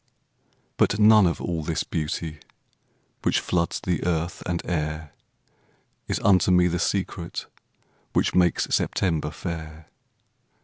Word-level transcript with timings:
But 0.77 0.97
none 0.97 1.27
of 1.27 1.39
all 1.39 1.61
this 1.61 1.83
beauty 1.83 2.39
Which 3.21 3.39
floods 3.39 3.79
the 3.79 4.03
earth 4.03 4.41
and 4.47 4.59
air 4.65 5.13
Is 6.07 6.19
unto 6.21 6.49
me 6.49 6.67
the 6.67 6.79
secret 6.79 7.45
Which 8.13 8.33
makes 8.33 8.63
September 8.73 9.29
fair. 9.29 9.89